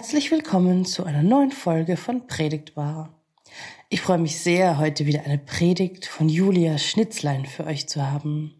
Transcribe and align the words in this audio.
Herzlich 0.00 0.30
willkommen 0.30 0.86
zu 0.86 1.04
einer 1.04 1.22
neuen 1.22 1.52
Folge 1.52 1.98
von 1.98 2.26
Predigtbar. 2.26 3.20
Ich 3.90 4.00
freue 4.00 4.16
mich 4.16 4.40
sehr, 4.40 4.78
heute 4.78 5.04
wieder 5.04 5.24
eine 5.24 5.36
Predigt 5.36 6.06
von 6.06 6.30
Julia 6.30 6.78
Schnitzlein 6.78 7.44
für 7.44 7.66
euch 7.66 7.86
zu 7.86 8.10
haben. 8.10 8.54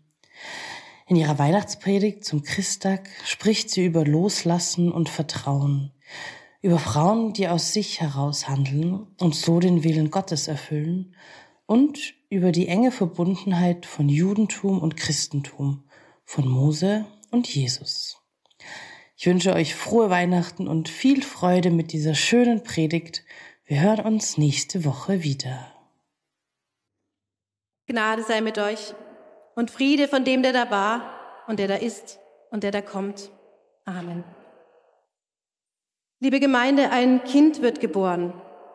In 1.07 1.17
ihrer 1.17 1.39
Weihnachtspredigt 1.39 2.27
zum 2.27 2.43
Christtag 2.43 3.09
spricht 3.25 3.71
sie 3.71 3.87
über 3.87 4.05
Loslassen 4.05 4.93
und 4.93 5.09
Vertrauen, 5.09 5.93
über 6.61 6.79
Frauen, 6.79 7.33
die 7.33 7.49
aus 7.49 7.73
sich 7.73 8.03
heraus 8.03 8.47
handeln 8.47 9.07
und 9.19 9.35
so 9.35 9.61
den 9.61 9.83
Willen 9.83 10.11
Gottes 10.11 10.47
erfüllen 10.47 11.15
und 11.65 12.13
über 12.29 12.53
die 12.53 12.69
enge 12.69 12.93
Verbundenheit 12.93 13.87
von 13.87 14.11
Judentum 14.11 14.79
und 14.79 14.99
Christentum, 14.99 15.85
von 16.27 16.47
Mose 16.47 17.07
und 17.31 17.49
Jesus. 17.49 18.20
Ich 19.21 19.27
wünsche 19.27 19.53
euch 19.53 19.75
frohe 19.75 20.09
Weihnachten 20.09 20.67
und 20.67 20.89
viel 20.89 21.23
Freude 21.23 21.71
mit 21.71 21.93
dieser 21.93 22.15
schönen 22.15 22.65
Predigt. 22.65 23.23
Wir 23.67 23.83
hören 23.83 24.07
uns 24.07 24.39
nächste 24.39 24.87
Woche 24.87 25.23
wieder. 25.23 25.71
Gnade 27.87 28.23
sei 28.23 28.41
mit 28.41 28.57
euch 28.57 28.95
und 29.57 29.71
Friede 29.71 30.09
von 30.09 30.25
dem, 30.25 30.43
der 30.43 30.55
da 30.55 30.71
war 30.71 31.45
und 31.49 31.59
der 31.59 31.69
da 31.69 31.75
ist 31.75 32.19
und 32.51 32.65
der 32.65 32.71
da 32.71 32.81
kommt. 32.81 33.31
Amen. 33.85 34.25
Liebe 36.21 36.41
Gemeinde, 36.41 36.89
ein 36.89 37.23
Kind 37.25 37.61
wird 37.61 37.81
geboren, 37.81 38.33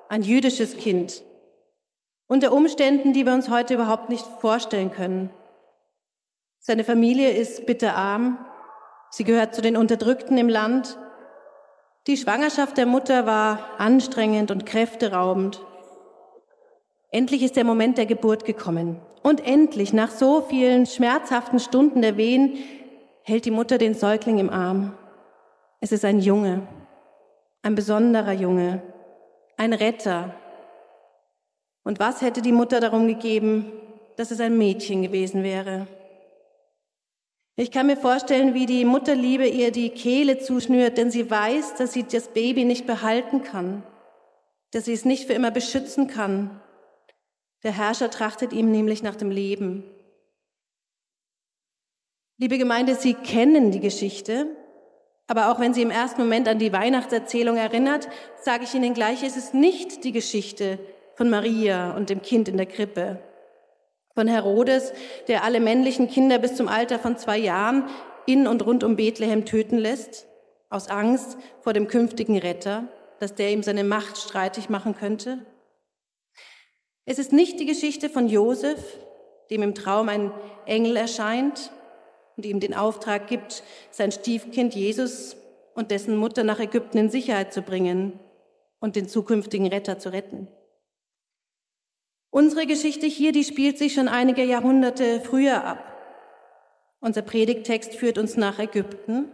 ein 0.09 0.21
jüdisches 0.21 0.77
Kind, 0.77 1.23
unter 2.27 2.53
Umständen, 2.53 3.13
die 3.13 3.25
wir 3.25 3.33
uns 3.33 3.49
heute 3.49 3.73
überhaupt 3.73 4.09
nicht 4.09 4.27
vorstellen 4.41 4.91
können. 4.91 5.31
Seine 6.59 6.83
Familie 6.83 7.31
ist 7.31 7.65
bitterarm, 7.65 8.45
Sie 9.15 9.23
gehört 9.23 9.55
zu 9.55 9.61
den 9.61 9.77
Unterdrückten 9.77 10.37
im 10.37 10.49
Land. 10.49 10.97
Die 12.05 12.17
Schwangerschaft 12.17 12.75
der 12.75 12.85
Mutter 12.85 13.25
war 13.25 13.59
anstrengend 13.77 14.51
und 14.51 14.65
kräfteraubend. 14.65 15.65
Endlich 17.11 17.41
ist 17.41 17.55
der 17.55 17.63
Moment 17.63 17.97
der 17.97 18.07
Geburt 18.07 18.43
gekommen. 18.43 18.99
Und 19.23 19.47
endlich, 19.47 19.93
nach 19.93 20.11
so 20.11 20.41
vielen 20.41 20.85
schmerzhaften 20.85 21.61
Stunden 21.61 22.01
der 22.01 22.17
Wehen, 22.17 22.57
hält 23.23 23.45
die 23.45 23.51
Mutter 23.51 23.77
den 23.77 23.93
Säugling 23.93 24.37
im 24.37 24.49
Arm. 24.49 24.97
Es 25.79 25.93
ist 25.93 26.03
ein 26.03 26.19
Junge, 26.19 26.67
ein 27.61 27.75
besonderer 27.75 28.33
Junge, 28.33 28.81
ein 29.55 29.71
Retter. 29.71 30.35
Und 31.85 32.01
was 32.01 32.21
hätte 32.21 32.41
die 32.41 32.51
Mutter 32.51 32.81
darum 32.81 33.07
gegeben, 33.07 33.71
dass 34.17 34.31
es 34.31 34.41
ein 34.41 34.57
Mädchen 34.57 35.03
gewesen 35.03 35.41
wäre? 35.41 35.87
Ich 37.57 37.71
kann 37.71 37.87
mir 37.87 37.95
vorstellen, 37.95 38.53
wie 38.53 38.65
die 38.65 38.83
Mutterliebe 38.83 39.47
ihr 39.47 39.71
die 39.71 39.89
Kehle 39.89 40.39
zuschnürt, 40.39 40.97
denn 40.97 41.09
sie 41.09 41.29
weiß, 41.29 41.75
dass 41.75 41.93
sie 41.93 42.03
das 42.03 42.27
Baby 42.29 42.65
nicht 42.65 42.85
behalten 42.85 43.43
kann, 43.43 43.83
dass 44.71 44.85
sie 44.85 44.93
es 44.93 45.05
nicht 45.05 45.27
für 45.27 45.33
immer 45.33 45.51
beschützen 45.51 46.07
kann. 46.07 46.59
Der 47.63 47.71
Herrscher 47.71 48.11
trachtet 48.11 48.51
ihm 48.51 48.71
nämlich 48.71 49.03
nach 49.03 49.15
dem 49.15 49.31
Leben. 49.31 49.83
Liebe 52.37 52.57
Gemeinde, 52.57 52.95
Sie 52.95 53.13
kennen 53.13 53.71
die 53.71 53.79
Geschichte, 53.79 54.47
aber 55.25 55.49
auch 55.49 55.61
wenn 55.61 55.73
sie 55.73 55.81
im 55.81 55.89
ersten 55.89 56.21
Moment 56.21 56.49
an 56.49 56.59
die 56.59 56.73
Weihnachtserzählung 56.73 57.55
erinnert, 57.55 58.09
sage 58.41 58.65
ich 58.65 58.73
Ihnen 58.73 58.93
gleich, 58.93 59.23
es 59.23 59.37
ist 59.37 59.53
nicht 59.53 60.03
die 60.03 60.11
Geschichte 60.11 60.77
von 61.15 61.29
Maria 61.29 61.95
und 61.95 62.09
dem 62.09 62.21
Kind 62.21 62.49
in 62.49 62.57
der 62.57 62.65
Krippe 62.65 63.19
von 64.15 64.27
Herodes, 64.27 64.93
der 65.27 65.43
alle 65.43 65.59
männlichen 65.59 66.09
Kinder 66.09 66.39
bis 66.39 66.55
zum 66.55 66.67
Alter 66.67 66.97
von 66.97 67.17
zwei 67.17 67.37
Jahren 67.37 67.83
in 68.25 68.47
und 68.47 68.65
rund 68.65 68.83
um 68.83 68.95
Bethlehem 68.95 69.45
töten 69.45 69.77
lässt, 69.77 70.25
aus 70.69 70.89
Angst 70.89 71.37
vor 71.61 71.73
dem 71.73 71.87
künftigen 71.87 72.37
Retter, 72.37 72.87
dass 73.19 73.35
der 73.35 73.51
ihm 73.51 73.61
seine 73.61 73.83
Macht 73.83 74.17
streitig 74.17 74.69
machen 74.69 74.95
könnte. 74.95 75.45
Es 77.05 77.19
ist 77.19 77.33
nicht 77.33 77.59
die 77.59 77.65
Geschichte 77.65 78.09
von 78.09 78.27
Josef, 78.27 78.79
dem 79.51 79.61
im 79.61 79.75
Traum 79.75 80.09
ein 80.09 80.31
Engel 80.65 80.95
erscheint 80.95 81.71
und 82.35 82.45
ihm 82.45 82.59
den 82.59 82.73
Auftrag 82.73 83.27
gibt, 83.27 83.63
sein 83.91 84.11
Stiefkind 84.11 84.73
Jesus 84.73 85.37
und 85.75 85.91
dessen 85.91 86.17
Mutter 86.17 86.43
nach 86.43 86.59
Ägypten 86.59 86.97
in 86.97 87.09
Sicherheit 87.09 87.53
zu 87.53 87.61
bringen 87.61 88.19
und 88.79 88.95
den 88.95 89.07
zukünftigen 89.07 89.67
Retter 89.67 89.99
zu 89.99 90.11
retten. 90.11 90.47
Unsere 92.35 92.65
Geschichte 92.65 93.05
hier, 93.05 93.31
die 93.31 93.45
spielt 93.45 93.77
sich 93.77 93.93
schon 93.93 94.09
einige 94.09 94.43
Jahrhunderte 94.43 95.21
früher 95.21 95.63
ab. 95.63 95.79
Unser 96.99 97.21
Predigtext 97.21 97.95
führt 97.95 98.17
uns 98.17 98.35
nach 98.35 98.59
Ägypten, 98.59 99.31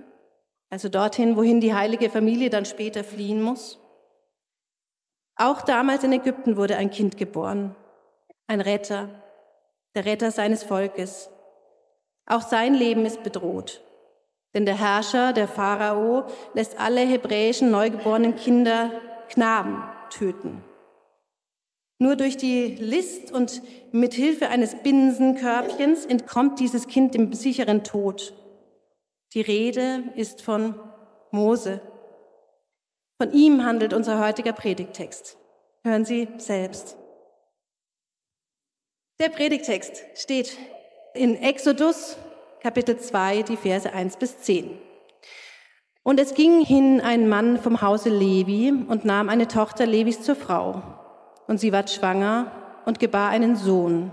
also 0.69 0.87
dorthin, 0.87 1.35
wohin 1.35 1.61
die 1.61 1.73
heilige 1.73 2.11
Familie 2.11 2.51
dann 2.51 2.65
später 2.65 3.03
fliehen 3.03 3.41
muss. 3.41 3.79
Auch 5.35 5.63
damals 5.63 6.03
in 6.03 6.13
Ägypten 6.13 6.57
wurde 6.57 6.77
ein 6.77 6.91
Kind 6.91 7.17
geboren, 7.17 7.75
ein 8.45 8.61
Retter, 8.61 9.09
der 9.95 10.05
Retter 10.05 10.29
seines 10.29 10.61
Volkes. 10.61 11.31
Auch 12.27 12.43
sein 12.43 12.75
Leben 12.75 13.07
ist 13.07 13.23
bedroht, 13.23 13.81
denn 14.53 14.67
der 14.67 14.77
Herrscher, 14.77 15.33
der 15.33 15.47
Pharao, 15.47 16.25
lässt 16.53 16.79
alle 16.79 17.01
hebräischen 17.01 17.71
neugeborenen 17.71 18.35
Kinder 18.35 18.91
Knaben 19.27 19.81
töten. 20.11 20.63
Nur 22.01 22.15
durch 22.15 22.35
die 22.35 22.77
List 22.79 23.31
und 23.31 23.61
mit 23.91 24.15
Hilfe 24.15 24.47
eines 24.47 24.73
Binsenkörbchens 24.73 26.07
entkommt 26.07 26.59
dieses 26.59 26.87
Kind 26.87 27.13
dem 27.13 27.31
sicheren 27.31 27.83
Tod. 27.83 28.33
Die 29.35 29.41
Rede 29.41 30.05
ist 30.15 30.41
von 30.41 30.73
Mose. 31.29 31.79
Von 33.21 33.31
ihm 33.33 33.63
handelt 33.63 33.93
unser 33.93 34.19
heutiger 34.19 34.51
Predigtext. 34.51 35.37
Hören 35.83 36.03
Sie 36.03 36.27
selbst. 36.39 36.97
Der 39.19 39.29
Predigtext 39.29 40.03
steht 40.15 40.57
in 41.13 41.35
Exodus 41.35 42.17
Kapitel 42.61 42.97
2, 42.97 43.43
die 43.43 43.57
Verse 43.57 43.93
1 43.93 44.17
bis 44.17 44.39
10. 44.39 44.75
Und 46.01 46.19
es 46.19 46.33
ging 46.33 46.65
hin 46.65 46.99
ein 46.99 47.29
Mann 47.29 47.59
vom 47.59 47.83
Hause 47.83 48.09
Levi 48.09 48.71
und 48.71 49.05
nahm 49.05 49.29
eine 49.29 49.47
Tochter 49.47 49.85
Levis 49.85 50.23
zur 50.23 50.35
Frau 50.35 50.97
und 51.47 51.59
sie 51.59 51.71
ward 51.71 51.89
schwanger 51.89 52.51
und 52.85 52.99
gebar 52.99 53.29
einen 53.29 53.55
Sohn. 53.55 54.11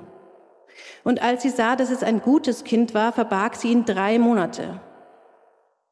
Und 1.04 1.22
als 1.22 1.42
sie 1.42 1.50
sah, 1.50 1.76
dass 1.76 1.90
es 1.90 2.02
ein 2.02 2.20
gutes 2.20 2.64
Kind 2.64 2.94
war, 2.94 3.12
verbarg 3.12 3.56
sie 3.56 3.72
ihn 3.72 3.84
drei 3.84 4.18
Monate. 4.18 4.80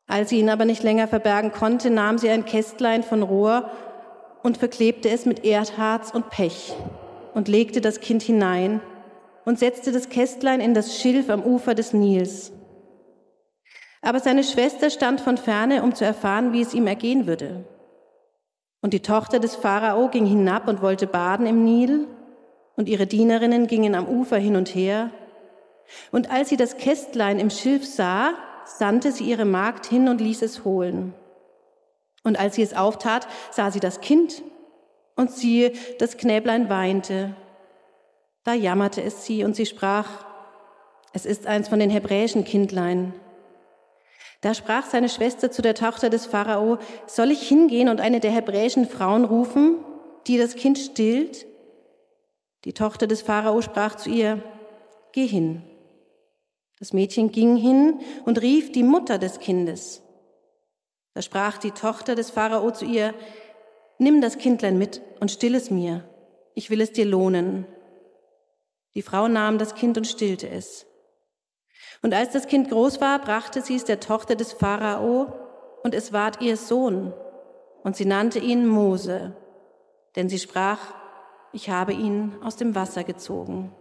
Als 0.06 0.30
sie 0.30 0.38
ihn 0.38 0.50
aber 0.50 0.64
nicht 0.64 0.82
länger 0.82 1.08
verbergen 1.08 1.52
konnte, 1.52 1.90
nahm 1.90 2.18
sie 2.18 2.30
ein 2.30 2.44
Kästlein 2.44 3.02
von 3.02 3.22
Rohr 3.22 3.70
und 4.42 4.58
verklebte 4.58 5.08
es 5.08 5.26
mit 5.26 5.44
Erdharz 5.44 6.10
und 6.12 6.30
Pech 6.30 6.74
und 7.34 7.48
legte 7.48 7.80
das 7.80 8.00
Kind 8.00 8.22
hinein 8.22 8.80
und 9.44 9.58
setzte 9.58 9.90
das 9.90 10.08
Kästlein 10.08 10.60
in 10.60 10.74
das 10.74 10.96
Schilf 10.98 11.30
am 11.30 11.42
Ufer 11.42 11.74
des 11.74 11.92
Nils. 11.92 12.52
Aber 14.02 14.20
seine 14.20 14.44
Schwester 14.44 14.90
stand 14.90 15.20
von 15.20 15.36
ferne, 15.36 15.82
um 15.82 15.94
zu 15.94 16.04
erfahren, 16.04 16.52
wie 16.52 16.60
es 16.60 16.74
ihm 16.74 16.86
ergehen 16.86 17.26
würde. 17.26 17.64
Und 18.86 18.92
die 18.92 19.02
Tochter 19.02 19.40
des 19.40 19.56
Pharao 19.56 20.06
ging 20.10 20.26
hinab 20.26 20.68
und 20.68 20.80
wollte 20.80 21.08
baden 21.08 21.44
im 21.48 21.64
Nil, 21.64 22.06
und 22.76 22.88
ihre 22.88 23.08
Dienerinnen 23.08 23.66
gingen 23.66 23.96
am 23.96 24.06
Ufer 24.06 24.36
hin 24.36 24.54
und 24.54 24.76
her. 24.76 25.10
Und 26.12 26.30
als 26.30 26.50
sie 26.50 26.56
das 26.56 26.76
Kästlein 26.76 27.40
im 27.40 27.50
Schilf 27.50 27.84
sah, 27.84 28.34
sandte 28.64 29.10
sie 29.10 29.24
ihre 29.24 29.44
Magd 29.44 29.86
hin 29.86 30.08
und 30.08 30.20
ließ 30.20 30.40
es 30.42 30.64
holen. 30.64 31.14
Und 32.22 32.38
als 32.38 32.54
sie 32.54 32.62
es 32.62 32.74
auftat, 32.74 33.26
sah 33.50 33.72
sie 33.72 33.80
das 33.80 34.00
Kind, 34.00 34.44
und 35.16 35.32
siehe, 35.32 35.72
das 35.98 36.16
Knäblein 36.16 36.70
weinte. 36.70 37.34
Da 38.44 38.52
jammerte 38.52 39.02
es 39.02 39.26
sie, 39.26 39.42
und 39.42 39.56
sie 39.56 39.66
sprach, 39.66 40.06
es 41.12 41.26
ist 41.26 41.48
eins 41.48 41.66
von 41.66 41.80
den 41.80 41.90
hebräischen 41.90 42.44
Kindlein. 42.44 43.14
Da 44.40 44.54
sprach 44.54 44.86
seine 44.86 45.08
Schwester 45.08 45.50
zu 45.50 45.62
der 45.62 45.74
Tochter 45.74 46.10
des 46.10 46.26
Pharao, 46.26 46.78
soll 47.06 47.30
ich 47.30 47.48
hingehen 47.48 47.88
und 47.88 48.00
eine 48.00 48.20
der 48.20 48.30
hebräischen 48.30 48.86
Frauen 48.86 49.24
rufen, 49.24 49.76
die 50.26 50.38
das 50.38 50.54
Kind 50.54 50.78
stillt? 50.78 51.46
Die 52.64 52.72
Tochter 52.72 53.06
des 53.06 53.22
Pharao 53.22 53.62
sprach 53.62 53.94
zu 53.96 54.10
ihr, 54.10 54.42
geh 55.12 55.26
hin. 55.26 55.62
Das 56.78 56.92
Mädchen 56.92 57.32
ging 57.32 57.56
hin 57.56 58.00
und 58.24 58.42
rief 58.42 58.72
die 58.72 58.82
Mutter 58.82 59.18
des 59.18 59.38
Kindes. 59.38 60.02
Da 61.14 61.22
sprach 61.22 61.56
die 61.56 61.70
Tochter 61.70 62.14
des 62.14 62.30
Pharao 62.30 62.70
zu 62.70 62.84
ihr, 62.84 63.14
nimm 63.98 64.20
das 64.20 64.36
Kindlein 64.36 64.76
mit 64.76 65.00
und 65.20 65.30
still 65.30 65.54
es 65.54 65.70
mir, 65.70 66.04
ich 66.54 66.68
will 66.68 66.82
es 66.82 66.92
dir 66.92 67.06
lohnen. 67.06 67.66
Die 68.94 69.02
Frau 69.02 69.28
nahm 69.28 69.58
das 69.58 69.74
Kind 69.74 69.96
und 69.96 70.06
stillte 70.06 70.48
es. 70.48 70.86
Und 72.02 72.14
als 72.14 72.32
das 72.32 72.46
Kind 72.46 72.70
groß 72.70 73.00
war, 73.00 73.18
brachte 73.18 73.62
sie 73.62 73.76
es 73.76 73.84
der 73.84 74.00
Tochter 74.00 74.36
des 74.36 74.52
Pharao, 74.52 75.32
und 75.82 75.94
es 75.94 76.12
ward 76.12 76.40
ihr 76.40 76.56
Sohn, 76.56 77.12
und 77.82 77.96
sie 77.96 78.06
nannte 78.06 78.38
ihn 78.38 78.66
Mose, 78.66 79.36
denn 80.16 80.28
sie 80.28 80.38
sprach, 80.38 80.78
ich 81.52 81.70
habe 81.70 81.92
ihn 81.92 82.36
aus 82.42 82.56
dem 82.56 82.74
Wasser 82.74 83.04
gezogen. 83.04 83.72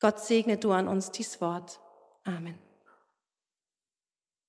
Gott 0.00 0.20
segne 0.20 0.56
du 0.56 0.72
an 0.72 0.88
uns 0.88 1.10
dies 1.10 1.40
Wort. 1.40 1.80
Amen. 2.24 2.58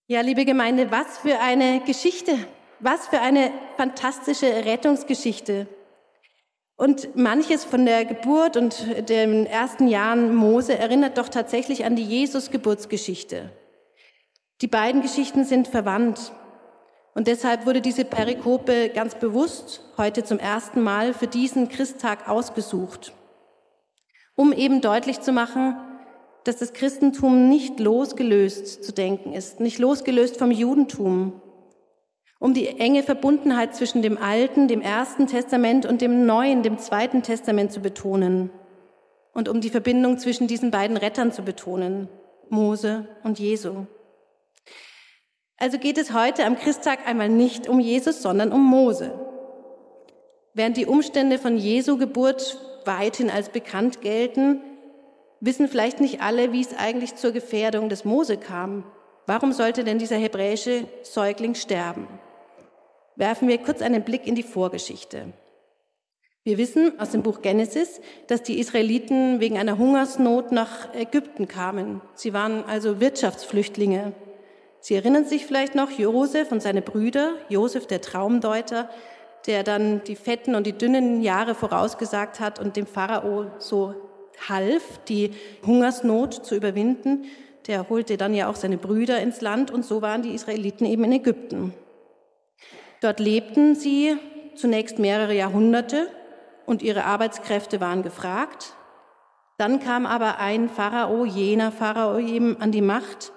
Ja, 0.07 0.21
liebe 0.21 0.45
Gemeinde, 0.45 0.91
was 0.91 1.19
für 1.19 1.39
eine 1.39 1.81
Geschichte. 1.85 2.37
Was 2.79 3.07
für 3.07 3.21
eine 3.21 3.51
fantastische 3.77 4.47
Rettungsgeschichte. 4.47 5.67
Und 6.81 7.15
manches 7.15 7.63
von 7.63 7.85
der 7.85 8.05
Geburt 8.05 8.57
und 8.57 8.87
den 9.07 9.45
ersten 9.45 9.87
Jahren 9.87 10.33
Mose 10.33 10.75
erinnert 10.75 11.19
doch 11.19 11.29
tatsächlich 11.29 11.85
an 11.85 11.95
die 11.95 12.03
Jesus-Geburtsgeschichte. 12.03 13.51
Die 14.61 14.67
beiden 14.67 15.03
Geschichten 15.03 15.45
sind 15.45 15.67
verwandt. 15.67 16.31
Und 17.13 17.27
deshalb 17.27 17.67
wurde 17.67 17.81
diese 17.81 18.03
Perikope 18.03 18.89
ganz 18.89 19.13
bewusst 19.13 19.83
heute 19.95 20.23
zum 20.23 20.39
ersten 20.39 20.81
Mal 20.81 21.13
für 21.13 21.27
diesen 21.27 21.69
Christtag 21.69 22.27
ausgesucht, 22.27 23.13
um 24.35 24.51
eben 24.51 24.81
deutlich 24.81 25.21
zu 25.21 25.33
machen, 25.33 25.75
dass 26.45 26.57
das 26.57 26.73
Christentum 26.73 27.47
nicht 27.47 27.79
losgelöst 27.79 28.83
zu 28.83 28.91
denken 28.91 29.33
ist, 29.33 29.59
nicht 29.59 29.77
losgelöst 29.77 30.37
vom 30.37 30.49
Judentum, 30.49 31.43
um 32.41 32.55
die 32.55 32.67
enge 32.79 33.03
Verbundenheit 33.03 33.75
zwischen 33.75 34.01
dem 34.01 34.17
Alten, 34.17 34.67
dem 34.67 34.81
Ersten 34.81 35.27
Testament 35.27 35.85
und 35.85 36.01
dem 36.01 36.25
Neuen, 36.25 36.63
dem 36.63 36.79
Zweiten 36.79 37.21
Testament 37.21 37.71
zu 37.71 37.81
betonen 37.81 38.49
und 39.31 39.47
um 39.47 39.61
die 39.61 39.69
Verbindung 39.69 40.17
zwischen 40.17 40.47
diesen 40.47 40.71
beiden 40.71 40.97
Rettern 40.97 41.31
zu 41.31 41.43
betonen, 41.43 42.09
Mose 42.49 43.07
und 43.23 43.37
Jesu. 43.37 43.85
Also 45.57 45.77
geht 45.77 45.99
es 45.99 46.13
heute 46.13 46.43
am 46.45 46.57
Christtag 46.57 47.07
einmal 47.07 47.29
nicht 47.29 47.69
um 47.69 47.79
Jesus, 47.79 48.23
sondern 48.23 48.51
um 48.51 48.65
Mose. 48.65 49.13
Während 50.55 50.77
die 50.77 50.87
Umstände 50.87 51.37
von 51.37 51.57
Jesu 51.57 51.99
Geburt 51.99 52.57
weithin 52.85 53.29
als 53.29 53.49
bekannt 53.49 54.01
gelten, 54.01 54.61
wissen 55.41 55.67
vielleicht 55.67 56.01
nicht 56.01 56.21
alle, 56.21 56.51
wie 56.53 56.61
es 56.61 56.75
eigentlich 56.75 57.13
zur 57.13 57.33
Gefährdung 57.33 57.87
des 57.87 58.03
Mose 58.03 58.37
kam. 58.37 58.83
Warum 59.27 59.53
sollte 59.53 59.83
denn 59.83 59.99
dieser 59.99 60.17
hebräische 60.17 60.87
Säugling 61.03 61.53
sterben? 61.53 62.07
Werfen 63.15 63.47
wir 63.47 63.57
kurz 63.57 63.81
einen 63.81 64.03
Blick 64.03 64.27
in 64.27 64.35
die 64.35 64.43
Vorgeschichte. 64.43 65.33
Wir 66.43 66.57
wissen 66.57 66.99
aus 66.99 67.11
dem 67.11 67.21
Buch 67.21 67.43
Genesis, 67.43 68.01
dass 68.25 68.41
die 68.41 68.59
Israeliten 68.59 69.39
wegen 69.39 69.59
einer 69.59 69.77
Hungersnot 69.77 70.51
nach 70.51 70.91
Ägypten 70.95 71.47
kamen. 71.47 72.01
Sie 72.15 72.33
waren 72.33 72.65
also 72.65 72.99
Wirtschaftsflüchtlinge. 72.99 74.13
Sie 74.79 74.95
erinnern 74.95 75.25
sich 75.25 75.45
vielleicht 75.45 75.75
noch 75.75 75.91
Josef 75.91 76.51
und 76.51 76.63
seine 76.63 76.81
Brüder, 76.81 77.33
Josef 77.49 77.85
der 77.85 78.01
Traumdeuter, 78.01 78.89
der 79.45 79.63
dann 79.63 80.03
die 80.03 80.15
fetten 80.15 80.55
und 80.55 80.65
die 80.65 80.73
dünnen 80.73 81.21
Jahre 81.21 81.53
vorausgesagt 81.53 82.39
hat 82.39 82.59
und 82.59 82.75
dem 82.75 82.87
Pharao 82.87 83.51
so 83.59 83.93
half, 84.49 84.99
die 85.07 85.31
Hungersnot 85.63 86.33
zu 86.33 86.55
überwinden. 86.55 87.25
Der 87.67 87.87
holte 87.89 88.17
dann 88.17 88.33
ja 88.33 88.49
auch 88.49 88.55
seine 88.55 88.77
Brüder 88.77 89.19
ins 89.19 89.41
Land 89.41 89.69
und 89.69 89.85
so 89.85 90.01
waren 90.01 90.23
die 90.23 90.33
Israeliten 90.33 90.85
eben 90.85 91.03
in 91.03 91.11
Ägypten. 91.11 91.75
Dort 93.01 93.19
lebten 93.19 93.75
sie 93.75 94.15
zunächst 94.55 94.99
mehrere 94.99 95.33
Jahrhunderte 95.33 96.07
und 96.65 96.81
ihre 96.81 97.03
Arbeitskräfte 97.03 97.81
waren 97.81 98.03
gefragt. 98.03 98.75
Dann 99.57 99.79
kam 99.79 100.05
aber 100.05 100.39
ein 100.39 100.69
Pharao, 100.69 101.25
jener 101.25 101.71
Pharao 101.71 102.19
eben 102.19 102.61
an 102.61 102.71
die 102.71 102.81
Macht, 102.81 103.33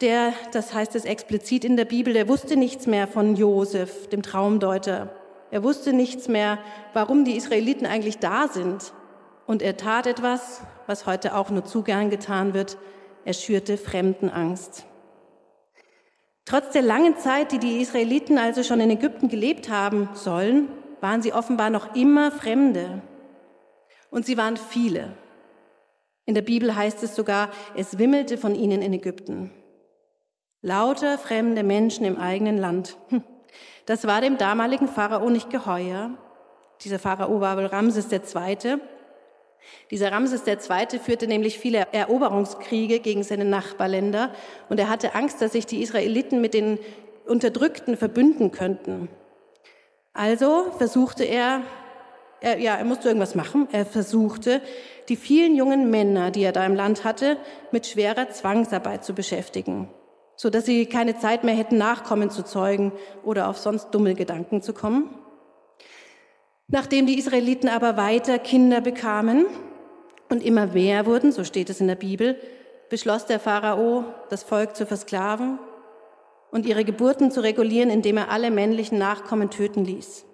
der, 0.00 0.34
das 0.52 0.74
heißt 0.74 0.94
es 0.94 1.06
explizit 1.06 1.64
in 1.64 1.76
der 1.76 1.86
Bibel, 1.86 2.12
der 2.12 2.28
wusste 2.28 2.56
nichts 2.56 2.86
mehr 2.86 3.08
von 3.08 3.34
Josef, 3.34 4.08
dem 4.08 4.22
Traumdeuter. 4.22 5.08
Er 5.50 5.62
wusste 5.62 5.92
nichts 5.92 6.28
mehr, 6.28 6.58
warum 6.92 7.24
die 7.24 7.36
Israeliten 7.36 7.86
eigentlich 7.86 8.18
da 8.18 8.48
sind. 8.48 8.92
Und 9.46 9.62
er 9.62 9.76
tat 9.76 10.06
etwas, 10.06 10.60
was 10.86 11.06
heute 11.06 11.34
auch 11.34 11.50
nur 11.50 11.64
zu 11.64 11.82
gern 11.82 12.10
getan 12.10 12.52
wird. 12.52 12.76
Er 13.24 13.32
schürte 13.32 13.78
Fremdenangst. 13.78 14.84
Trotz 16.46 16.70
der 16.70 16.82
langen 16.82 17.18
Zeit, 17.18 17.50
die 17.50 17.58
die 17.58 17.80
Israeliten 17.82 18.38
also 18.38 18.62
schon 18.62 18.78
in 18.78 18.88
Ägypten 18.88 19.28
gelebt 19.28 19.68
haben 19.68 20.08
sollen, 20.14 20.68
waren 21.00 21.20
sie 21.20 21.32
offenbar 21.32 21.70
noch 21.70 21.96
immer 21.96 22.30
Fremde. 22.30 23.02
Und 24.10 24.26
sie 24.26 24.38
waren 24.38 24.56
viele. 24.56 25.12
In 26.24 26.34
der 26.34 26.42
Bibel 26.42 26.74
heißt 26.74 27.02
es 27.02 27.16
sogar, 27.16 27.50
es 27.76 27.98
wimmelte 27.98 28.38
von 28.38 28.54
ihnen 28.54 28.80
in 28.80 28.92
Ägypten. 28.92 29.50
Lauter 30.62 31.18
fremde 31.18 31.64
Menschen 31.64 32.06
im 32.06 32.16
eigenen 32.16 32.58
Land. 32.58 32.96
Hm. 33.08 33.24
Das 33.84 34.06
war 34.06 34.20
dem 34.20 34.38
damaligen 34.38 34.86
Pharao 34.86 35.28
nicht 35.30 35.50
geheuer. 35.50 36.10
Dieser 36.82 37.00
Pharao 37.00 37.40
war 37.40 37.56
wohl 37.56 37.66
Ramses 37.66 38.10
II. 38.12 38.78
Dieser 39.90 40.12
Ramses 40.12 40.46
II. 40.46 40.98
führte 40.98 41.26
nämlich 41.26 41.58
viele 41.58 41.86
Eroberungskriege 41.92 43.00
gegen 43.00 43.22
seine 43.22 43.44
Nachbarländer 43.44 44.32
und 44.68 44.80
er 44.80 44.88
hatte 44.88 45.14
Angst, 45.14 45.40
dass 45.42 45.52
sich 45.52 45.66
die 45.66 45.82
Israeliten 45.82 46.40
mit 46.40 46.54
den 46.54 46.78
Unterdrückten 47.26 47.96
verbünden 47.96 48.52
könnten. 48.52 49.08
Also 50.12 50.72
versuchte 50.78 51.24
er, 51.24 51.62
er, 52.40 52.58
ja, 52.58 52.74
er 52.76 52.84
musste 52.84 53.08
irgendwas 53.08 53.34
machen. 53.34 53.68
Er 53.72 53.84
versuchte, 53.84 54.62
die 55.08 55.16
vielen 55.16 55.54
jungen 55.54 55.90
Männer, 55.90 56.30
die 56.30 56.42
er 56.42 56.52
da 56.52 56.64
im 56.64 56.74
Land 56.74 57.04
hatte, 57.04 57.36
mit 57.70 57.86
schwerer 57.86 58.30
Zwangsarbeit 58.30 59.04
zu 59.04 59.14
beschäftigen, 59.14 59.88
so 60.34 60.48
dass 60.50 60.64
sie 60.64 60.86
keine 60.86 61.18
Zeit 61.18 61.44
mehr 61.44 61.54
hätten, 61.54 61.76
Nachkommen 61.76 62.30
zu 62.30 62.42
zeugen 62.42 62.92
oder 63.24 63.48
auf 63.48 63.58
sonst 63.58 63.90
dumme 63.90 64.14
Gedanken 64.14 64.62
zu 64.62 64.72
kommen. 64.72 65.25
Nachdem 66.68 67.06
die 67.06 67.18
Israeliten 67.18 67.68
aber 67.68 67.96
weiter 67.96 68.38
Kinder 68.38 68.80
bekamen 68.80 69.46
und 70.28 70.42
immer 70.42 70.66
mehr 70.66 71.06
wurden, 71.06 71.30
so 71.30 71.44
steht 71.44 71.70
es 71.70 71.80
in 71.80 71.86
der 71.86 71.94
Bibel, 71.94 72.36
beschloss 72.90 73.26
der 73.26 73.38
Pharao, 73.38 74.04
das 74.30 74.42
Volk 74.42 74.74
zu 74.74 74.84
versklaven 74.84 75.58
und 76.50 76.66
ihre 76.66 76.84
Geburten 76.84 77.30
zu 77.30 77.40
regulieren, 77.40 77.90
indem 77.90 78.16
er 78.16 78.30
alle 78.30 78.50
männlichen 78.50 78.98
Nachkommen 78.98 79.50
töten 79.50 79.84
ließ. 79.84 80.24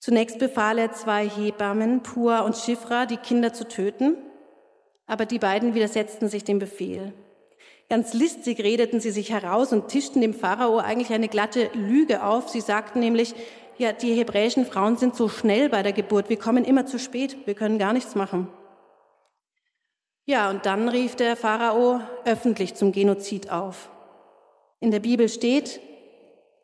Zunächst 0.00 0.38
befahl 0.38 0.78
er 0.78 0.92
zwei 0.92 1.28
Hebammen, 1.28 2.02
Pua 2.02 2.40
und 2.40 2.56
Shifra, 2.56 3.06
die 3.06 3.16
Kinder 3.16 3.52
zu 3.52 3.66
töten, 3.66 4.16
aber 5.06 5.26
die 5.26 5.38
beiden 5.38 5.74
widersetzten 5.74 6.28
sich 6.28 6.44
dem 6.44 6.58
Befehl. 6.58 7.12
Ganz 7.88 8.14
listig 8.14 8.58
redeten 8.58 8.98
sie 8.98 9.12
sich 9.12 9.30
heraus 9.30 9.72
und 9.72 9.88
tischten 9.88 10.20
dem 10.20 10.34
Pharao 10.34 10.78
eigentlich 10.78 11.12
eine 11.12 11.28
glatte 11.28 11.70
Lüge 11.74 12.24
auf. 12.24 12.48
Sie 12.48 12.60
sagten 12.60 12.98
nämlich, 12.98 13.34
ja, 13.78 13.92
die 13.92 14.14
hebräischen 14.14 14.64
Frauen 14.64 14.96
sind 14.96 15.16
so 15.16 15.28
schnell 15.28 15.68
bei 15.68 15.82
der 15.82 15.92
Geburt, 15.92 16.28
wir 16.30 16.38
kommen 16.38 16.64
immer 16.64 16.86
zu 16.86 16.98
spät, 16.98 17.36
wir 17.46 17.54
können 17.54 17.78
gar 17.78 17.92
nichts 17.92 18.14
machen. 18.14 18.48
Ja, 20.24 20.50
und 20.50 20.66
dann 20.66 20.88
rief 20.88 21.14
der 21.14 21.36
Pharao 21.36 22.00
öffentlich 22.24 22.74
zum 22.74 22.92
Genozid 22.92 23.50
auf. 23.50 23.90
In 24.80 24.90
der 24.90 25.00
Bibel 25.00 25.28
steht, 25.28 25.80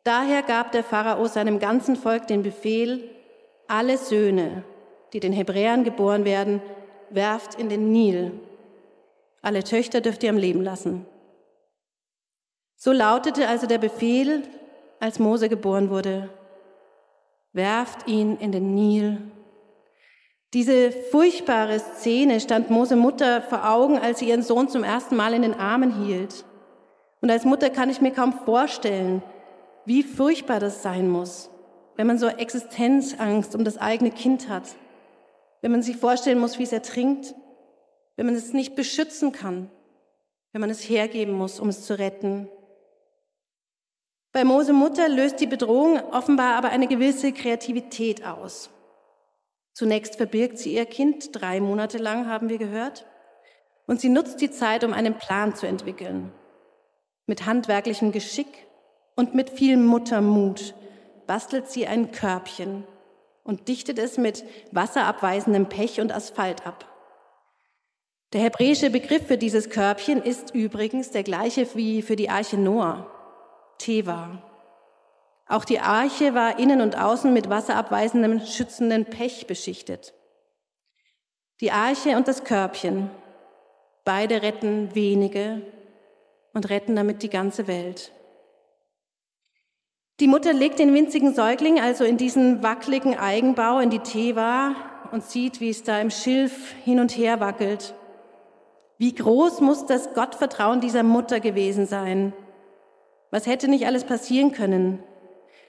daher 0.03 0.41
gab 0.43 0.71
der 0.71 0.83
Pharao 0.83 1.27
seinem 1.27 1.59
ganzen 1.59 1.95
Volk 1.95 2.27
den 2.27 2.43
Befehl, 2.43 3.09
alle 3.67 3.97
Söhne, 3.97 4.63
die 5.13 5.19
den 5.19 5.33
Hebräern 5.33 5.83
geboren 5.83 6.25
werden, 6.25 6.61
werft 7.09 7.55
in 7.55 7.69
den 7.69 7.91
Nil. 7.91 8.31
Alle 9.41 9.63
Töchter 9.63 10.01
dürft 10.01 10.23
ihr 10.23 10.29
am 10.29 10.37
Leben 10.37 10.61
lassen. 10.61 11.05
So 12.75 12.91
lautete 12.91 13.47
also 13.47 13.67
der 13.67 13.77
Befehl, 13.77 14.43
als 14.99 15.19
Mose 15.19 15.47
geboren 15.47 15.89
wurde 15.89 16.29
werft 17.53 18.07
ihn 18.07 18.37
in 18.37 18.51
den 18.51 18.73
Nil. 18.75 19.21
Diese 20.53 20.91
furchtbare 20.91 21.79
Szene 21.79 22.39
stand 22.39 22.69
Mose 22.69 22.95
Mutter 22.95 23.41
vor 23.41 23.67
Augen, 23.69 23.97
als 23.97 24.19
sie 24.19 24.29
ihren 24.29 24.43
Sohn 24.43 24.69
zum 24.69 24.83
ersten 24.83 25.15
Mal 25.15 25.33
in 25.33 25.41
den 25.41 25.53
Armen 25.55 26.05
hielt. 26.05 26.45
Und 27.21 27.31
als 27.31 27.45
Mutter 27.45 27.69
kann 27.69 27.89
ich 27.89 28.01
mir 28.01 28.11
kaum 28.11 28.33
vorstellen, 28.33 29.23
wie 29.85 30.03
furchtbar 30.03 30.59
das 30.59 30.83
sein 30.83 31.09
muss, 31.09 31.49
wenn 31.95 32.07
man 32.07 32.17
so 32.17 32.27
Existenzangst 32.27 33.55
um 33.55 33.63
das 33.63 33.77
eigene 33.77 34.11
Kind 34.11 34.49
hat, 34.49 34.63
wenn 35.61 35.71
man 35.71 35.81
sich 35.81 35.97
vorstellen 35.97 36.39
muss, 36.39 36.59
wie 36.59 36.63
es 36.63 36.73
ertrinkt, 36.73 37.33
wenn 38.15 38.25
man 38.25 38.35
es 38.35 38.53
nicht 38.53 38.75
beschützen 38.75 39.31
kann, 39.31 39.69
wenn 40.51 40.61
man 40.61 40.69
es 40.69 40.81
hergeben 40.81 41.33
muss, 41.33 41.59
um 41.59 41.69
es 41.69 41.85
zu 41.85 41.97
retten. 41.97 42.47
Bei 44.33 44.43
Mose 44.43 44.73
Mutter 44.73 45.09
löst 45.09 45.39
die 45.39 45.45
Bedrohung 45.45 45.99
offenbar 46.11 46.55
aber 46.55 46.69
eine 46.69 46.87
gewisse 46.87 47.31
Kreativität 47.31 48.25
aus. 48.25 48.71
Zunächst 49.73 50.15
verbirgt 50.15 50.57
sie 50.57 50.73
ihr 50.73 50.87
Kind, 50.87 51.29
drei 51.33 51.61
Monate 51.61 51.99
lang 51.99 52.27
haben 52.27 52.49
wir 52.49 52.57
gehört, 52.57 53.05
und 53.85 54.01
sie 54.01 54.09
nutzt 54.09 54.41
die 54.41 54.49
Zeit, 54.49 54.83
um 54.83 54.91
einen 54.91 55.19
Plan 55.19 55.55
zu 55.55 55.67
entwickeln. 55.67 56.31
Mit 57.27 57.45
handwerklichem 57.45 58.11
Geschick 58.11 58.47
und 59.15 59.35
mit 59.35 59.51
viel 59.51 59.77
Muttermut 59.77 60.73
bastelt 61.27 61.69
sie 61.69 61.85
ein 61.85 62.11
Körbchen 62.11 62.85
und 63.43 63.67
dichtet 63.67 63.99
es 63.99 64.17
mit 64.17 64.43
wasserabweisendem 64.71 65.69
Pech 65.69 66.01
und 66.01 66.11
Asphalt 66.11 66.65
ab. 66.65 66.87
Der 68.33 68.41
hebräische 68.41 68.89
Begriff 68.89 69.27
für 69.27 69.37
dieses 69.37 69.69
Körbchen 69.69 70.23
ist 70.23 70.55
übrigens 70.55 71.11
der 71.11 71.21
gleiche 71.21 71.67
wie 71.75 72.01
für 72.01 72.15
die 72.15 72.31
Arche 72.31 72.57
Noah. 72.57 73.12
Teva. 73.77 74.41
Auch 75.47 75.65
die 75.65 75.79
Arche 75.79 76.33
war 76.33 76.57
innen 76.59 76.81
und 76.81 76.97
außen 76.97 77.31
mit 77.31 77.49
wasserabweisendem, 77.49 78.39
schützenden 78.45 79.05
Pech 79.05 79.45
beschichtet. 79.47 80.13
Die 81.61 81.71
Arche 81.71 82.17
und 82.17 82.27
das 82.27 82.43
Körbchen, 82.43 83.09
beide 84.03 84.41
retten 84.41 84.95
wenige 84.95 85.61
und 86.53 86.69
retten 86.69 86.95
damit 86.95 87.23
die 87.23 87.29
ganze 87.29 87.67
Welt. 87.67 88.11
Die 90.19 90.27
Mutter 90.27 90.53
legt 90.53 90.79
den 90.79 90.93
winzigen 90.93 91.33
Säugling 91.33 91.79
also 91.79 92.03
in 92.03 92.17
diesen 92.17 92.63
wackeligen 92.63 93.17
Eigenbau 93.17 93.79
in 93.79 93.89
die 93.89 93.99
Teva 93.99 94.75
und 95.11 95.23
sieht, 95.23 95.59
wie 95.59 95.69
es 95.69 95.83
da 95.83 95.99
im 95.99 96.11
Schilf 96.11 96.73
hin 96.83 96.99
und 96.99 97.17
her 97.17 97.39
wackelt. 97.39 97.93
Wie 98.97 99.13
groß 99.13 99.61
muss 99.61 99.85
das 99.85 100.13
Gottvertrauen 100.13 100.81
dieser 100.81 101.03
Mutter 101.03 101.39
gewesen 101.39 101.87
sein? 101.87 102.33
Was 103.33 103.47
hätte 103.47 103.67
nicht 103.67 103.87
alles 103.87 104.03
passieren 104.03 104.51
können? 104.51 105.01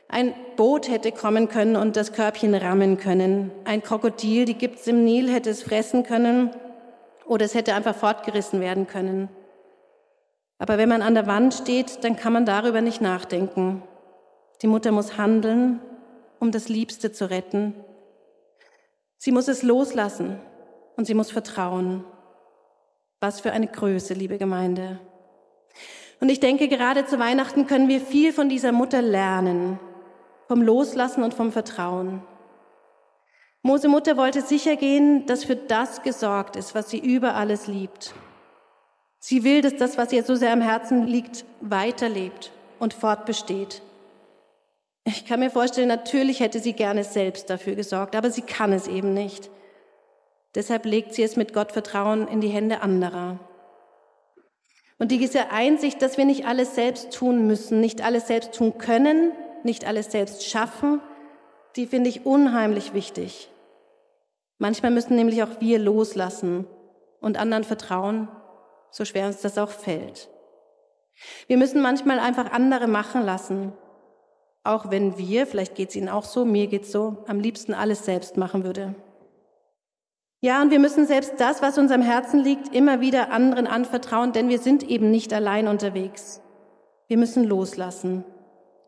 Ein 0.06 0.34
Boot 0.56 0.86
hätte 0.90 1.12
kommen 1.12 1.48
können 1.48 1.76
und 1.76 1.96
das 1.96 2.12
Körbchen 2.12 2.54
rammen 2.54 2.98
können. 2.98 3.52
Ein 3.64 3.82
Krokodil, 3.82 4.44
die 4.44 4.52
gibt's 4.52 4.86
im 4.86 5.02
Nil, 5.02 5.32
hätte 5.32 5.48
es 5.48 5.62
fressen 5.62 6.02
können 6.02 6.50
oder 7.24 7.46
es 7.46 7.54
hätte 7.54 7.72
einfach 7.72 7.96
fortgerissen 7.96 8.60
werden 8.60 8.86
können. 8.86 9.30
Aber 10.58 10.76
wenn 10.76 10.90
man 10.90 11.00
an 11.00 11.14
der 11.14 11.26
Wand 11.26 11.54
steht, 11.54 12.04
dann 12.04 12.16
kann 12.16 12.34
man 12.34 12.44
darüber 12.44 12.82
nicht 12.82 13.00
nachdenken. 13.00 13.82
Die 14.60 14.66
Mutter 14.66 14.92
muss 14.92 15.16
handeln, 15.16 15.80
um 16.40 16.52
das 16.52 16.68
Liebste 16.68 17.12
zu 17.12 17.30
retten. 17.30 17.72
Sie 19.16 19.32
muss 19.32 19.48
es 19.48 19.62
loslassen 19.62 20.38
und 20.98 21.06
sie 21.06 21.14
muss 21.14 21.30
vertrauen. 21.30 22.04
Was 23.20 23.40
für 23.40 23.52
eine 23.52 23.68
Größe, 23.68 24.12
liebe 24.12 24.36
Gemeinde. 24.36 25.00
Und 26.20 26.28
ich 26.28 26.40
denke, 26.40 26.68
gerade 26.68 27.06
zu 27.06 27.18
Weihnachten 27.18 27.66
können 27.66 27.88
wir 27.88 28.00
viel 28.00 28.32
von 28.32 28.48
dieser 28.48 28.72
Mutter 28.72 29.02
lernen, 29.02 29.78
vom 30.48 30.62
Loslassen 30.62 31.22
und 31.22 31.34
vom 31.34 31.52
Vertrauen. 31.52 32.22
Mose 33.62 33.88
Mutter 33.88 34.16
wollte 34.16 34.42
sicher 34.42 34.76
gehen, 34.76 35.24
dass 35.26 35.44
für 35.44 35.56
das 35.56 36.02
gesorgt 36.02 36.56
ist, 36.56 36.74
was 36.74 36.90
sie 36.90 36.98
über 36.98 37.34
alles 37.34 37.66
liebt. 37.66 38.14
Sie 39.18 39.42
will, 39.42 39.62
dass 39.62 39.76
das, 39.76 39.96
was 39.96 40.12
ihr 40.12 40.22
so 40.22 40.34
sehr 40.34 40.52
am 40.52 40.60
Herzen 40.60 41.06
liegt, 41.06 41.46
weiterlebt 41.62 42.52
und 42.78 42.92
fortbesteht. 42.92 43.80
Ich 45.04 45.24
kann 45.24 45.40
mir 45.40 45.50
vorstellen, 45.50 45.88
natürlich 45.88 46.40
hätte 46.40 46.60
sie 46.60 46.74
gerne 46.74 47.04
selbst 47.04 47.48
dafür 47.48 47.74
gesorgt, 47.74 48.16
aber 48.16 48.30
sie 48.30 48.42
kann 48.42 48.72
es 48.72 48.86
eben 48.86 49.14
nicht. 49.14 49.50
Deshalb 50.54 50.84
legt 50.84 51.14
sie 51.14 51.22
es 51.22 51.36
mit 51.36 51.52
Gottvertrauen 51.54 52.28
in 52.28 52.42
die 52.42 52.48
Hände 52.48 52.82
anderer. 52.82 53.38
Und 54.98 55.10
diese 55.10 55.50
Einsicht, 55.50 56.00
dass 56.02 56.16
wir 56.16 56.24
nicht 56.24 56.46
alles 56.46 56.74
selbst 56.74 57.12
tun 57.12 57.46
müssen, 57.46 57.80
nicht 57.80 58.04
alles 58.04 58.26
selbst 58.26 58.54
tun 58.54 58.78
können, 58.78 59.32
nicht 59.64 59.86
alles 59.86 60.12
selbst 60.12 60.46
schaffen, 60.46 61.00
die 61.76 61.86
finde 61.86 62.10
ich 62.10 62.26
unheimlich 62.26 62.94
wichtig. 62.94 63.50
Manchmal 64.58 64.92
müssen 64.92 65.16
nämlich 65.16 65.42
auch 65.42 65.60
wir 65.60 65.78
loslassen 65.78 66.66
und 67.20 67.38
anderen 67.38 67.64
vertrauen, 67.64 68.28
so 68.90 69.04
schwer 69.04 69.26
uns 69.26 69.40
das 69.40 69.58
auch 69.58 69.70
fällt. 69.70 70.28
Wir 71.46 71.56
müssen 71.56 71.82
manchmal 71.82 72.18
einfach 72.18 72.52
andere 72.52 72.86
machen 72.86 73.24
lassen, 73.24 73.72
auch 74.62 74.90
wenn 74.90 75.18
wir, 75.18 75.46
vielleicht 75.46 75.74
geht 75.74 75.90
es 75.90 75.96
Ihnen 75.96 76.08
auch 76.08 76.24
so, 76.24 76.44
mir 76.44 76.68
geht 76.68 76.84
es 76.84 76.92
so, 76.92 77.24
am 77.26 77.40
liebsten 77.40 77.74
alles 77.74 78.04
selbst 78.04 78.36
machen 78.36 78.64
würde. 78.64 78.94
Ja, 80.44 80.60
und 80.60 80.70
wir 80.70 80.78
müssen 80.78 81.06
selbst 81.06 81.36
das, 81.38 81.62
was 81.62 81.78
uns 81.78 81.90
am 81.90 82.02
Herzen 82.02 82.38
liegt, 82.38 82.74
immer 82.74 83.00
wieder 83.00 83.30
anderen 83.30 83.66
anvertrauen, 83.66 84.34
denn 84.34 84.50
wir 84.50 84.58
sind 84.58 84.82
eben 84.82 85.10
nicht 85.10 85.32
allein 85.32 85.68
unterwegs. 85.68 86.42
Wir 87.08 87.16
müssen 87.16 87.44
loslassen 87.44 88.26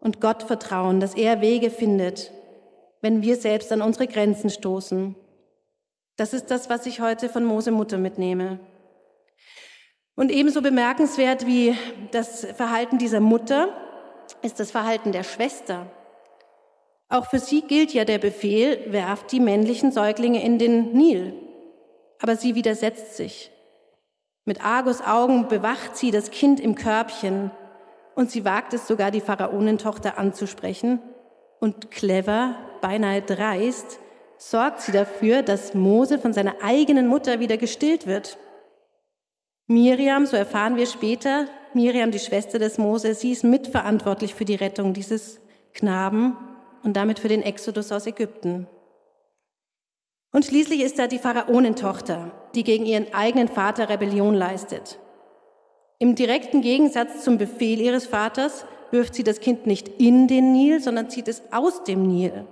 und 0.01 0.21
Gott 0.21 0.43
vertrauen, 0.43 1.01
dass 1.01 1.15
er 1.15 1.41
Wege 1.41 1.71
findet, 1.71 2.31
wenn 3.01 3.23
wir 3.23 3.37
selbst 3.37 3.73
an 3.73 3.81
unsere 3.81 4.07
Grenzen 4.07 4.51
stoßen. 4.51 5.17
Das 6.19 6.35
ist 6.35 6.51
das, 6.51 6.69
was 6.69 6.85
ich 6.85 7.01
heute 7.01 7.31
von 7.31 7.47
Mose 7.47 7.71
Mutter 7.71 7.97
mitnehme. 7.97 8.61
Und 10.15 10.31
ebenso 10.31 10.61
bemerkenswert 10.61 11.47
wie 11.47 11.75
das 12.11 12.45
Verhalten 12.45 12.99
dieser 12.99 13.21
Mutter 13.21 13.71
ist 14.43 14.61
das 14.61 14.71
Verhalten 14.73 15.11
der 15.11 15.23
Schwester. 15.23 15.91
Auch 17.09 17.31
für 17.31 17.39
sie 17.39 17.63
gilt 17.63 17.95
ja 17.95 18.05
der 18.05 18.19
Befehl, 18.19 18.93
werft 18.93 19.33
die 19.33 19.41
männlichen 19.41 19.91
Säuglinge 19.91 20.45
in 20.45 20.59
den 20.59 20.93
Nil 20.93 21.45
aber 22.21 22.37
sie 22.37 22.55
widersetzt 22.55 23.17
sich. 23.17 23.51
Mit 24.45 24.65
Argus 24.65 25.01
Augen 25.01 25.49
bewacht 25.49 25.97
sie 25.97 26.11
das 26.11 26.31
Kind 26.31 26.61
im 26.61 26.75
Körbchen 26.75 27.51
und 28.15 28.31
sie 28.31 28.45
wagt 28.45 28.73
es 28.75 28.87
sogar, 28.87 29.11
die 29.11 29.21
Pharaonentochter 29.21 30.19
anzusprechen. 30.19 31.01
Und 31.59 31.91
clever, 31.91 32.55
beinahe 32.81 33.23
dreist, 33.23 33.99
sorgt 34.39 34.83
sie 34.83 34.93
dafür, 34.93 35.43
dass 35.43 35.75
Mose 35.75 36.19
von 36.19 36.33
seiner 36.33 36.57
eigenen 36.63 37.09
Mutter 37.09 37.41
wieder 37.41 37.57
gestillt 37.57 38.07
wird. 38.07 38.39
Miriam, 39.67 40.27
so 40.27 40.37
erfahren 40.37 40.77
wir 40.77 40.87
später, 40.87 41.47
Miriam, 41.75 42.11
die 42.11 42.19
Schwester 42.19 42.59
des 42.59 42.79
Mose, 42.79 43.15
sie 43.15 43.33
ist 43.33 43.45
mitverantwortlich 43.45 44.35
für 44.35 44.45
die 44.45 44.55
Rettung 44.55 44.95
dieses 44.95 45.41
Knaben 45.75 46.37
und 46.83 46.97
damit 46.97 47.19
für 47.19 47.29
den 47.29 47.43
Exodus 47.43 47.91
aus 47.91 48.07
Ägypten. 48.07 48.69
Und 50.37 50.45
schließlich 50.45 50.83
ist 50.83 50.99
da 50.99 51.07
die 51.07 51.19
Pharaonentochter, 51.19 52.31
die 52.55 52.63
gegen 52.63 52.85
ihren 52.85 53.15
eigenen 53.15 53.49
Vater 53.49 53.89
Rebellion 53.89 54.35
leistet. 54.35 54.99
Im 55.99 56.15
direkten 56.15 56.61
Gegensatz 56.61 57.25
zum 57.25 57.39
Befehl 57.39 57.81
ihres 57.81 58.05
Vaters 58.05 58.67
wirft 58.91 59.15
sie 59.15 59.25
das 59.25 59.41
Kind 59.41 59.67
nicht 59.67 59.89
in 59.99 60.29
den 60.29 60.53
Nil, 60.53 60.83
sondern 60.83 61.09
zieht 61.09 61.29
es 61.29 61.41
aus 61.53 61.85
dem 61.85 62.07
Nil. 62.07 62.47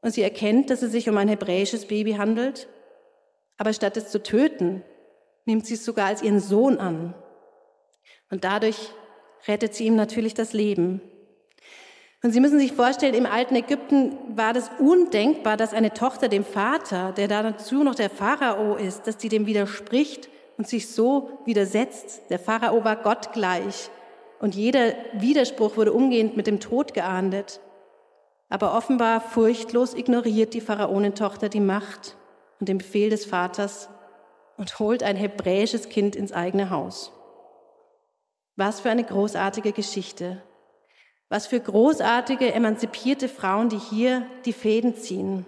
Und 0.00 0.12
sie 0.12 0.22
erkennt, 0.22 0.70
dass 0.70 0.80
es 0.80 0.92
sich 0.92 1.10
um 1.10 1.18
ein 1.18 1.28
hebräisches 1.28 1.88
Baby 1.88 2.14
handelt, 2.14 2.68
aber 3.58 3.74
statt 3.74 3.98
es 3.98 4.08
zu 4.08 4.22
töten, 4.22 4.82
nimmt 5.44 5.66
sie 5.66 5.74
es 5.74 5.84
sogar 5.84 6.06
als 6.06 6.22
ihren 6.22 6.40
Sohn 6.40 6.78
an. 6.78 7.12
Und 8.30 8.44
dadurch 8.44 8.78
rettet 9.46 9.74
sie 9.74 9.84
ihm 9.84 9.94
natürlich 9.94 10.32
das 10.32 10.54
Leben. 10.54 11.02
Und 12.22 12.30
Sie 12.30 12.40
müssen 12.40 12.60
sich 12.60 12.72
vorstellen, 12.72 13.14
im 13.14 13.26
alten 13.26 13.56
Ägypten 13.56 14.16
war 14.36 14.52
das 14.52 14.70
undenkbar, 14.78 15.56
dass 15.56 15.74
eine 15.74 15.92
Tochter 15.92 16.28
dem 16.28 16.44
Vater, 16.44 17.12
der 17.12 17.26
dazu 17.26 17.82
noch 17.82 17.96
der 17.96 18.10
Pharao 18.10 18.76
ist, 18.76 19.08
dass 19.08 19.16
die 19.16 19.28
dem 19.28 19.46
widerspricht 19.46 20.28
und 20.56 20.68
sich 20.68 20.88
so 20.88 21.40
widersetzt. 21.44 22.22
Der 22.30 22.38
Pharao 22.38 22.84
war 22.84 22.96
Gott 22.96 23.32
gleich 23.32 23.90
und 24.38 24.54
jeder 24.54 24.94
Widerspruch 25.14 25.76
wurde 25.76 25.92
umgehend 25.92 26.36
mit 26.36 26.46
dem 26.46 26.60
Tod 26.60 26.94
geahndet. 26.94 27.60
Aber 28.48 28.76
offenbar 28.76 29.20
furchtlos 29.20 29.94
ignoriert 29.94 30.54
die 30.54 30.60
Pharaonentochter 30.60 31.48
die 31.48 31.60
Macht 31.60 32.16
und 32.60 32.68
den 32.68 32.78
Befehl 32.78 33.10
des 33.10 33.24
Vaters 33.24 33.88
und 34.56 34.78
holt 34.78 35.02
ein 35.02 35.16
hebräisches 35.16 35.88
Kind 35.88 36.14
ins 36.14 36.32
eigene 36.32 36.70
Haus. 36.70 37.10
Was 38.54 38.80
für 38.80 38.90
eine 38.90 39.02
großartige 39.02 39.72
Geschichte. 39.72 40.42
Was 41.32 41.46
für 41.46 41.60
großartige, 41.60 42.52
emanzipierte 42.52 43.26
Frauen, 43.26 43.70
die 43.70 43.78
hier 43.78 44.26
die 44.44 44.52
Fäden 44.52 44.96
ziehen. 44.96 45.46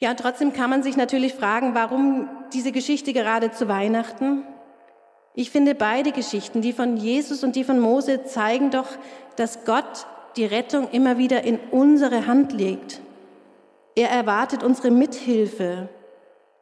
Ja, 0.00 0.10
und 0.10 0.18
trotzdem 0.18 0.52
kann 0.52 0.70
man 0.70 0.82
sich 0.82 0.96
natürlich 0.96 1.34
fragen, 1.34 1.76
warum 1.76 2.28
diese 2.52 2.72
Geschichte 2.72 3.12
gerade 3.12 3.52
zu 3.52 3.68
Weihnachten? 3.68 4.42
Ich 5.36 5.52
finde 5.52 5.76
beide 5.76 6.10
Geschichten, 6.10 6.62
die 6.62 6.72
von 6.72 6.96
Jesus 6.96 7.44
und 7.44 7.54
die 7.54 7.62
von 7.62 7.78
Mose, 7.78 8.24
zeigen 8.24 8.72
doch, 8.72 8.88
dass 9.36 9.64
Gott 9.64 10.08
die 10.34 10.46
Rettung 10.46 10.90
immer 10.90 11.16
wieder 11.16 11.44
in 11.44 11.60
unsere 11.70 12.26
Hand 12.26 12.52
legt. 12.52 13.00
Er 13.94 14.10
erwartet 14.10 14.64
unsere 14.64 14.90
Mithilfe. 14.90 15.90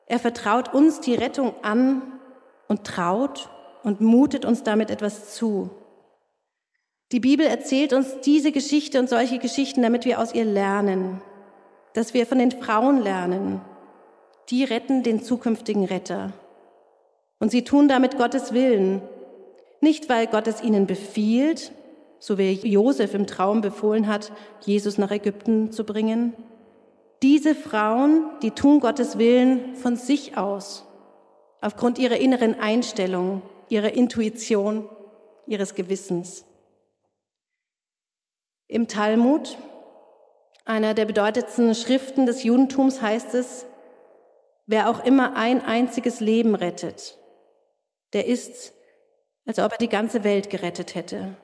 Er 0.05 0.19
vertraut 0.19 0.75
uns 0.75 1.01
die 1.01 1.15
Rettung 1.15 1.55
an 1.63 2.03
und 2.69 2.85
traut 2.85 3.49
und 3.83 4.03
mutet 4.03 4.45
uns 4.45 4.63
damit 4.63 4.91
etwas 4.91 5.35
zu. 5.35 5.71
Die 7.13 7.21
Bibel 7.21 7.47
erzählt 7.47 7.93
uns 7.93 8.21
diese 8.23 8.51
Geschichte 8.51 8.99
und 8.99 9.09
solche 9.09 9.39
Geschichten, 9.39 9.83
damit 9.83 10.05
wir 10.05 10.21
aus 10.21 10.35
ihr 10.35 10.45
lernen, 10.45 11.23
dass 11.95 12.15
wir 12.15 12.27
von 12.27 12.39
den 12.39 12.51
Frauen 12.51 13.01
lernen. 13.01 13.61
Die 14.51 14.65
retten 14.65 15.05
den 15.05 15.23
zukünftigen 15.23 15.85
Retter. 15.85 16.33
Und 17.39 17.51
sie 17.51 17.63
tun 17.63 17.87
damit 17.87 18.19
Gottes 18.19 18.53
Willen. 18.53 19.03
Nicht, 19.81 20.09
weil 20.09 20.27
Gott 20.27 20.49
es 20.49 20.63
ihnen 20.63 20.87
befiehlt, 20.87 21.71
so 22.19 22.39
wie 22.39 22.53
Josef 22.53 23.15
im 23.15 23.27
Traum 23.29 23.61
befohlen 23.61 24.09
hat, 24.09 24.33
Jesus 24.63 24.99
nach 24.99 25.11
Ägypten 25.13 25.71
zu 25.71 25.85
bringen. 25.85 26.33
Diese 27.23 27.55
Frauen, 27.55 28.25
die 28.43 28.51
tun 28.51 28.81
Gottes 28.81 29.17
Willen 29.17 29.77
von 29.77 29.95
sich 29.97 30.37
aus, 30.37 30.85
aufgrund 31.61 31.99
ihrer 31.99 32.17
inneren 32.17 32.59
Einstellung, 32.59 33.43
ihrer 33.69 33.93
Intuition, 33.93 34.89
ihres 35.47 35.75
Gewissens. 35.77 36.46
Im 38.69 38.89
Talmud, 38.89 39.57
einer 40.65 40.95
der 40.95 41.05
bedeutendsten 41.05 41.75
Schriften 41.75 42.27
des 42.27 42.43
Judentums, 42.43 43.01
heißt 43.01 43.35
es, 43.35 43.65
wer 44.67 44.91
auch 44.91 45.05
immer 45.05 45.37
ein 45.37 45.65
einziges 45.65 46.19
Leben 46.19 46.57
rettet, 46.57 47.17
der 48.13 48.27
ist, 48.27 48.73
als 49.47 49.61
ob 49.61 49.73
er 49.73 49.79
die 49.79 49.89
ganze 49.89 50.25
Welt 50.25 50.51
gerettet 50.51 50.97
hätte. 50.97 51.37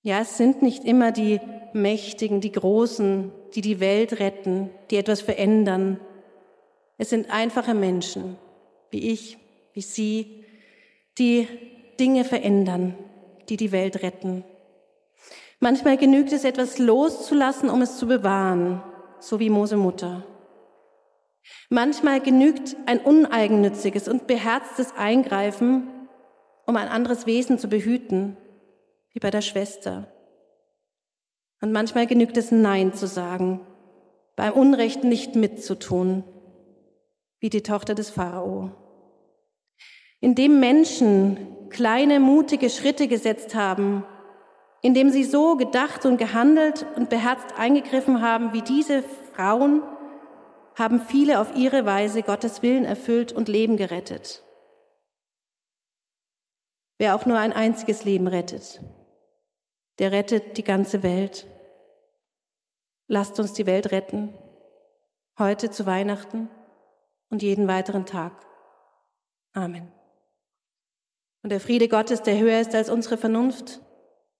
Ja, 0.00 0.20
es 0.20 0.38
sind 0.38 0.62
nicht 0.62 0.84
immer 0.84 1.12
die 1.12 1.40
Mächtigen, 1.74 2.40
die 2.40 2.52
Großen, 2.52 3.30
die 3.54 3.60
die 3.60 3.80
Welt 3.80 4.18
retten, 4.20 4.70
die 4.90 4.96
etwas 4.96 5.20
verändern. 5.20 6.00
Es 6.96 7.10
sind 7.10 7.30
einfache 7.30 7.74
Menschen, 7.74 8.38
wie 8.90 9.10
ich, 9.10 9.36
wie 9.74 9.82
Sie, 9.82 10.44
die 11.18 11.46
Dinge 12.00 12.24
verändern, 12.24 12.96
die 13.50 13.58
die 13.58 13.72
Welt 13.72 14.02
retten 14.02 14.44
Manchmal 15.60 15.96
genügt 15.96 16.32
es, 16.32 16.44
etwas 16.44 16.78
loszulassen, 16.78 17.70
um 17.70 17.82
es 17.82 17.96
zu 17.96 18.06
bewahren, 18.06 18.82
so 19.20 19.40
wie 19.40 19.50
Mose 19.50 19.76
Mutter. 19.76 20.24
Manchmal 21.70 22.20
genügt 22.20 22.76
ein 22.86 22.98
uneigennütziges 22.98 24.08
und 24.08 24.26
beherztes 24.26 24.94
Eingreifen, 24.96 25.88
um 26.66 26.76
ein 26.76 26.88
anderes 26.88 27.26
Wesen 27.26 27.58
zu 27.58 27.68
behüten, 27.68 28.36
wie 29.12 29.20
bei 29.20 29.30
der 29.30 29.40
Schwester. 29.40 30.12
Und 31.62 31.72
manchmal 31.72 32.06
genügt 32.06 32.36
es 32.36 32.52
Nein 32.52 32.92
zu 32.92 33.06
sagen, 33.06 33.60
beim 34.34 34.52
Unrecht 34.52 35.04
nicht 35.04 35.34
mitzutun, 35.36 36.24
wie 37.40 37.48
die 37.48 37.62
Tochter 37.62 37.94
des 37.94 38.10
Pharao. 38.10 38.72
Indem 40.20 40.60
Menschen 40.60 41.68
kleine, 41.70 42.20
mutige 42.20 42.68
Schritte 42.68 43.08
gesetzt 43.08 43.54
haben, 43.54 44.04
indem 44.82 45.10
sie 45.10 45.24
so 45.24 45.56
gedacht 45.56 46.06
und 46.06 46.16
gehandelt 46.16 46.86
und 46.96 47.10
beherzt 47.10 47.58
eingegriffen 47.58 48.22
haben 48.22 48.52
wie 48.52 48.62
diese 48.62 49.02
Frauen, 49.34 49.82
haben 50.74 51.00
viele 51.00 51.40
auf 51.40 51.56
ihre 51.56 51.86
Weise 51.86 52.22
Gottes 52.22 52.62
Willen 52.62 52.84
erfüllt 52.84 53.32
und 53.32 53.48
Leben 53.48 53.76
gerettet. 53.76 54.42
Wer 56.98 57.14
auch 57.14 57.26
nur 57.26 57.38
ein 57.38 57.52
einziges 57.52 58.04
Leben 58.04 58.26
rettet, 58.26 58.80
der 59.98 60.12
rettet 60.12 60.56
die 60.56 60.64
ganze 60.64 61.02
Welt. 61.02 61.46
Lasst 63.08 63.38
uns 63.38 63.52
die 63.52 63.66
Welt 63.66 63.92
retten, 63.92 64.34
heute 65.38 65.70
zu 65.70 65.86
Weihnachten 65.86 66.50
und 67.30 67.42
jeden 67.42 67.68
weiteren 67.68 68.04
Tag. 68.04 68.32
Amen. 69.52 69.92
Und 71.42 71.50
der 71.50 71.60
Friede 71.60 71.88
Gottes, 71.88 72.22
der 72.22 72.38
höher 72.38 72.60
ist 72.60 72.74
als 72.74 72.90
unsere 72.90 73.16
Vernunft, 73.16 73.80